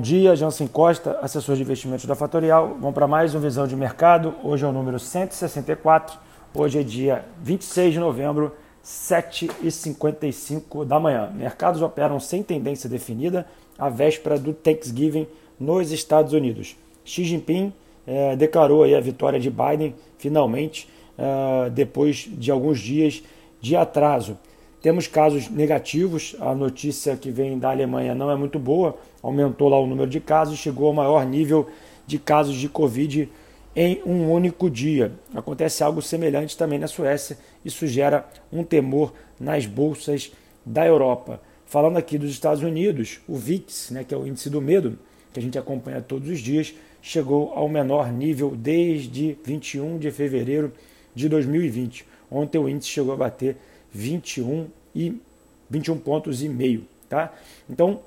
dia, 0.00 0.34
Jansen 0.34 0.66
Costa, 0.66 1.18
assessor 1.20 1.56
de 1.56 1.62
investimentos 1.62 2.06
da 2.06 2.14
Fatorial. 2.14 2.76
Vamos 2.80 2.94
para 2.94 3.06
mais 3.06 3.34
uma 3.34 3.42
visão 3.42 3.66
de 3.66 3.76
mercado. 3.76 4.34
Hoje 4.42 4.64
é 4.64 4.68
o 4.68 4.72
número 4.72 4.98
164. 4.98 6.18
Hoje 6.54 6.80
é 6.80 6.82
dia 6.82 7.24
26 7.42 7.92
de 7.92 8.00
novembro, 8.00 8.52
7h55 8.84 10.84
da 10.84 10.98
manhã. 10.98 11.30
Mercados 11.34 11.82
operam 11.82 12.18
sem 12.18 12.42
tendência 12.42 12.88
definida 12.88 13.46
à 13.78 13.88
véspera 13.88 14.38
do 14.38 14.54
Thanksgiving 14.54 15.26
nos 15.58 15.92
Estados 15.92 16.32
Unidos. 16.32 16.76
Xi 17.04 17.24
Jinping 17.24 17.72
eh, 18.06 18.36
declarou 18.36 18.82
aí 18.82 18.94
a 18.94 19.00
vitória 19.00 19.38
de 19.38 19.50
Biden, 19.50 19.94
finalmente, 20.18 20.88
eh, 21.18 21.70
depois 21.70 22.28
de 22.30 22.50
alguns 22.50 22.80
dias 22.80 23.22
de 23.60 23.76
atraso. 23.76 24.38
Temos 24.82 25.06
casos 25.06 25.50
negativos, 25.50 26.34
a 26.40 26.54
notícia 26.54 27.14
que 27.14 27.30
vem 27.30 27.58
da 27.58 27.70
Alemanha 27.70 28.14
não 28.14 28.30
é 28.30 28.36
muito 28.36 28.58
boa, 28.58 28.96
aumentou 29.22 29.68
lá 29.68 29.78
o 29.78 29.86
número 29.86 30.08
de 30.08 30.20
casos, 30.20 30.58
chegou 30.58 30.86
ao 30.86 30.94
maior 30.94 31.26
nível 31.26 31.68
de 32.06 32.18
casos 32.18 32.56
de 32.56 32.66
Covid 32.66 33.30
em 33.76 34.00
um 34.06 34.30
único 34.30 34.70
dia. 34.70 35.12
Acontece 35.34 35.84
algo 35.84 36.00
semelhante 36.00 36.56
também 36.56 36.78
na 36.78 36.88
Suécia, 36.88 37.36
isso 37.62 37.86
gera 37.86 38.26
um 38.50 38.64
temor 38.64 39.12
nas 39.38 39.66
bolsas 39.66 40.32
da 40.64 40.86
Europa. 40.86 41.42
Falando 41.66 41.98
aqui 41.98 42.16
dos 42.16 42.30
Estados 42.30 42.62
Unidos, 42.62 43.20
o 43.28 43.36
VIX, 43.36 43.90
né, 43.90 44.02
que 44.04 44.14
é 44.14 44.16
o 44.16 44.26
índice 44.26 44.48
do 44.48 44.62
medo, 44.62 44.98
que 45.30 45.38
a 45.38 45.42
gente 45.42 45.58
acompanha 45.58 46.00
todos 46.00 46.30
os 46.30 46.40
dias, 46.40 46.74
chegou 47.02 47.52
ao 47.54 47.68
menor 47.68 48.10
nível 48.10 48.54
desde 48.56 49.36
21 49.44 49.98
de 49.98 50.10
fevereiro 50.10 50.72
de 51.14 51.28
2020. 51.28 52.06
Ontem 52.30 52.58
o 52.58 52.68
índice 52.68 52.88
chegou 52.88 53.12
a 53.12 53.16
bater 53.16 53.56
21 53.92 54.68
e 54.94 55.20
21 55.68 55.98
pontos 55.98 56.42
e 56.42 56.48
meio, 56.48 56.84
tá? 57.08 57.32
Então, 57.68 58.00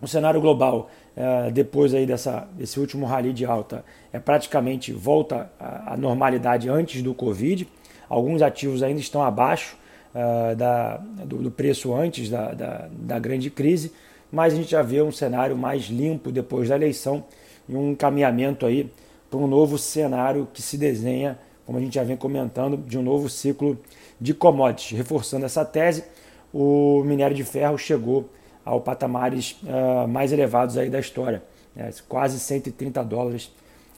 o 0.00 0.08
cenário 0.08 0.40
global 0.40 0.90
é, 1.14 1.50
depois 1.50 1.92
aí 1.92 2.06
dessa, 2.06 2.48
desse 2.56 2.80
último 2.80 3.04
rally 3.04 3.32
de 3.32 3.44
alta 3.44 3.84
é 4.12 4.18
praticamente 4.18 4.92
volta 4.92 5.50
à 5.58 5.96
normalidade 5.96 6.68
antes 6.68 7.02
do 7.02 7.14
Covid. 7.14 7.68
Alguns 8.08 8.40
ativos 8.40 8.82
ainda 8.82 9.00
estão 9.00 9.22
abaixo 9.22 9.76
uh, 10.14 10.54
da, 10.56 10.96
do, 10.96 11.38
do, 11.38 11.50
preço 11.50 11.94
antes 11.94 12.28
da, 12.28 12.52
da, 12.52 12.88
da, 12.90 13.18
grande 13.18 13.50
crise, 13.50 13.92
mas 14.30 14.52
a 14.52 14.56
gente 14.56 14.70
já 14.70 14.82
vê 14.82 15.00
um 15.02 15.12
cenário 15.12 15.56
mais 15.56 15.84
limpo 15.84 16.30
depois 16.30 16.68
da 16.68 16.76
eleição 16.76 17.24
e 17.68 17.74
um 17.74 17.92
encaminhamento 17.92 18.66
aí 18.66 18.90
para 19.30 19.38
um 19.38 19.46
novo 19.46 19.78
cenário 19.78 20.46
que 20.52 20.60
se 20.60 20.76
desenha, 20.76 21.38
como 21.72 21.78
a 21.78 21.80
gente 21.80 21.94
já 21.94 22.04
vem 22.04 22.18
comentando, 22.18 22.76
de 22.76 22.98
um 22.98 23.02
novo 23.02 23.30
ciclo 23.30 23.78
de 24.20 24.34
commodities. 24.34 24.94
Reforçando 24.94 25.46
essa 25.46 25.64
tese, 25.64 26.04
o 26.52 27.02
minério 27.02 27.34
de 27.34 27.42
ferro 27.44 27.78
chegou 27.78 28.28
ao 28.62 28.78
patamares 28.82 29.56
uh, 29.62 30.06
mais 30.06 30.32
elevados 30.32 30.76
aí 30.76 30.90
da 30.90 31.00
história, 31.00 31.42
né? 31.74 31.90
quase 32.06 32.38
130 32.38 33.02
dólares 33.04 33.50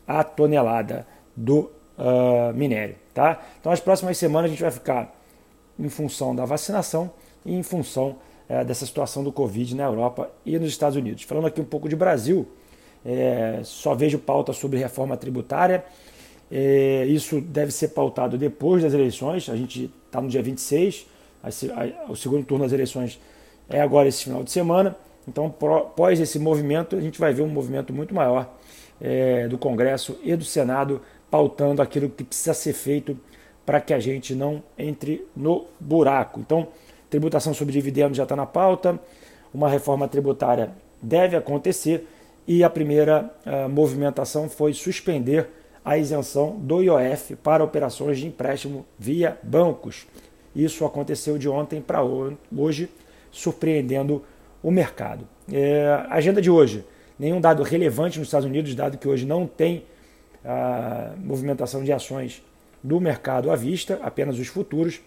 a 0.07 0.23
tonelada 0.23 1.05
do 1.35 1.69
uh, 1.99 2.55
minério. 2.55 2.95
Tá? 3.13 3.43
Então, 3.59 3.73
as 3.73 3.81
próximas 3.81 4.17
semanas 4.19 4.51
a 4.51 4.53
gente 4.53 4.63
vai 4.63 4.71
ficar 4.71 5.13
em 5.77 5.89
função 5.89 6.33
da 6.33 6.45
vacinação 6.45 7.11
e 7.45 7.53
em 7.57 7.63
função 7.65 8.19
uh, 8.49 8.65
dessa 8.65 8.87
situação 8.87 9.25
do 9.25 9.33
Covid 9.33 9.75
na 9.75 9.83
Europa 9.83 10.31
e 10.47 10.57
nos 10.61 10.69
Estados 10.69 10.97
Unidos. 10.97 11.25
Falando 11.25 11.49
aqui 11.49 11.61
um 11.61 11.65
pouco 11.65 11.89
de 11.89 11.97
Brasil, 11.97 12.47
é, 13.05 13.63
só 13.65 13.97
vejo 13.97 14.21
pauta 14.21 14.53
sobre 14.53 14.79
reforma 14.79 15.17
tributária. 15.17 15.85
É, 16.51 17.05
isso 17.07 17.41
deve 17.41 17.73
ser 17.73 17.89
pautado 17.89 18.37
depois 18.39 18.83
das 18.83 18.93
eleições. 18.93 19.49
A 19.49 19.57
gente 19.57 19.91
está 20.07 20.21
no 20.21 20.29
dia 20.29 20.43
26, 20.43 21.07
a, 21.43 21.49
a, 21.49 22.11
o 22.11 22.17
segundo 22.17 22.45
turno 22.45 22.65
das 22.65 22.73
eleições 22.73 23.21
é 23.69 23.81
agora 23.81 24.09
esse 24.09 24.25
final 24.25 24.43
de 24.43 24.51
semana. 24.51 24.97
Então, 25.27 25.47
após 25.47 26.21
esse 26.21 26.39
movimento, 26.39 26.97
a 26.97 27.01
gente 27.01 27.19
vai 27.19 27.33
ver 27.33 27.43
um 27.43 27.49
movimento 27.49 27.93
muito 27.93 28.15
maior 28.15 28.53
é, 29.01 29.49
do 29.49 29.57
Congresso 29.57 30.19
e 30.23 30.37
do 30.37 30.45
Senado 30.45 31.01
pautando 31.31 31.83
aquilo 31.83 32.09
que 32.09 32.23
precisa 32.23 32.55
ser 32.55 32.75
feito 32.75 33.19
para 33.65 33.81
que 33.81 33.95
a 33.95 33.99
gente 33.99 34.35
não 34.35 34.63
entre 34.79 35.27
no 35.35 35.67
buraco. 35.81 36.39
Então, 36.41 36.69
tributação 37.09 37.55
sobre 37.55 37.73
dividendos 37.73 38.17
já 38.17 38.25
está 38.25 38.37
na 38.37 38.47
pauta, 38.47 39.01
uma 39.53 39.69
reforma 39.69 40.07
tributária 40.07 40.71
deve 41.01 41.37
acontecer 41.37 42.07
e 42.47 42.63
a 42.63 42.71
primeira 42.71 43.31
a 43.45 43.69
movimentação 43.69 44.49
foi 44.49 44.73
suspender 44.73 45.49
a 45.85 45.99
isenção 45.99 46.57
do 46.59 46.83
IOF 46.83 47.37
para 47.37 47.63
operações 47.63 48.19
de 48.19 48.27
empréstimo 48.27 48.87
via 48.99 49.39
bancos. 49.43 50.07
Isso 50.57 50.85
aconteceu 50.85 51.37
de 51.37 51.49
ontem 51.49 51.81
para 51.81 52.03
hoje 52.03 52.89
surpreendendo 53.31 54.23
o 54.63 54.71
mercado. 54.71 55.29
É, 55.53 56.07
agenda 56.09 56.41
de 56.41 56.51
hoje: 56.51 56.85
nenhum 57.19 57.41
dado 57.41 57.63
relevante 57.63 58.19
nos 58.19 58.29
Estados 58.29 58.47
Unidos, 58.47 58.75
dado 58.75 58.97
que 58.97 59.07
hoje 59.07 59.27
não 59.27 59.47
tem 59.47 59.85
a 60.45 61.13
movimentação 61.19 61.85
de 61.85 61.93
ações 61.93 62.43
do 62.83 63.01
mercado 63.01 63.51
à 63.51 63.57
vista, 63.57 63.99
apenas 64.03 64.39
os 64.39 64.47
futuros. 64.47 65.01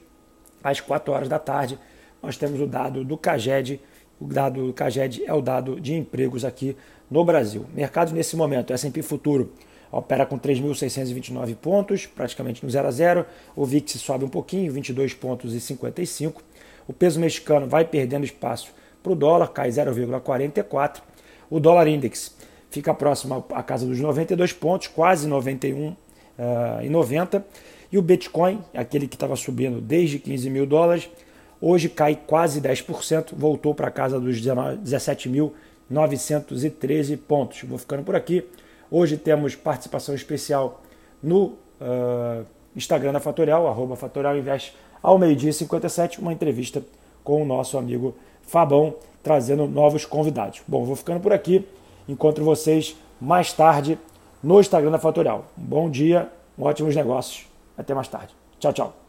Às 0.63 0.81
4 0.81 1.13
horas 1.13 1.29
da 1.29 1.39
tarde, 1.39 1.77
nós 2.21 2.35
temos 2.35 2.59
o 2.59 2.67
dado 2.67 3.03
do 3.03 3.17
CAGED. 3.17 3.79
O 4.19 4.25
dado 4.25 4.65
do 4.65 4.73
CAGED 4.73 5.23
é 5.25 5.33
o 5.33 5.41
dado 5.41 5.79
de 5.79 5.93
empregos 5.93 6.43
aqui 6.43 6.75
no 7.09 7.23
Brasil. 7.23 7.65
Mercado 7.73 8.11
nesse 8.13 8.35
momento, 8.35 8.73
S&P 8.73 9.01
Futuro 9.03 9.53
opera 9.91 10.25
com 10.25 10.37
3.629 10.37 11.55
pontos, 11.55 12.05
praticamente 12.05 12.63
no 12.63 12.69
0 12.69 12.87
a 12.87 12.91
0. 12.91 13.25
O 13.55 13.65
VIX 13.65 13.91
sobe 13.93 14.25
um 14.25 14.29
pouquinho, 14.29 14.71
22 14.71 15.13
pontos 15.13 15.53
e 15.53 15.59
55. 15.59 16.41
O 16.87 16.93
peso 16.93 17.19
mexicano 17.19 17.67
vai 17.67 17.85
perdendo 17.85 18.23
espaço 18.23 18.71
para 19.03 19.11
o 19.11 19.15
dólar, 19.15 19.49
cai 19.49 19.69
0,44. 19.69 21.01
O 21.49 21.59
dólar 21.59 21.87
index 21.87 22.35
fica 22.69 22.93
próximo 22.93 23.45
à 23.53 23.63
casa 23.63 23.85
dos 23.85 23.99
92 23.99 24.53
pontos, 24.53 24.87
quase 24.87 25.27
91 25.27 25.89
uh, 25.89 25.95
e 26.83 26.89
90. 26.89 27.45
E 27.91 27.97
o 27.97 28.01
Bitcoin, 28.01 28.61
aquele 28.73 29.07
que 29.07 29.15
estava 29.15 29.35
subindo 29.35 29.81
desde 29.81 30.19
15 30.19 30.49
mil 30.49 30.65
dólares, 30.65 31.09
hoje 31.61 31.89
cai 31.89 32.17
quase 32.27 32.61
10%, 32.61 33.33
voltou 33.33 33.73
para 33.73 33.87
a 33.87 33.91
casa 33.91 34.19
dos 34.19 34.41
17.913 34.41 37.17
pontos. 37.17 37.63
Vou 37.63 37.77
ficando 37.77 38.03
por 38.03 38.13
aqui. 38.15 38.43
Hoje 38.89 39.17
temos 39.17 39.55
participação 39.55 40.15
especial 40.15 40.81
no 41.21 41.43
uh, 41.45 42.45
Instagram 42.75 43.11
da 43.11 43.19
Fatorial, 43.19 43.67
arroba 43.67 43.95
Fatorial 43.95 44.37
Invest 44.37 44.73
ao 45.01 45.17
meio-dia 45.17 45.51
57, 45.51 46.19
uma 46.19 46.33
entrevista 46.33 46.81
com 47.23 47.41
o 47.41 47.45
nosso 47.45 47.77
amigo 47.77 48.15
Fabão, 48.41 48.95
trazendo 49.21 49.67
novos 49.67 50.05
convidados. 50.05 50.61
Bom, 50.67 50.85
vou 50.85 50.95
ficando 50.95 51.19
por 51.19 51.33
aqui. 51.33 51.67
Encontro 52.07 52.43
vocês 52.43 52.95
mais 53.19 53.51
tarde 53.51 53.99
no 54.41 54.59
Instagram 54.59 54.91
da 54.91 54.99
Fatorial. 54.99 55.45
Um 55.57 55.63
bom 55.63 55.89
dia, 55.89 56.29
ótimos 56.57 56.95
negócios. 56.95 57.45
Até 57.77 57.93
mais 57.93 58.07
tarde. 58.07 58.33
Tchau, 58.59 58.73
tchau. 58.73 59.06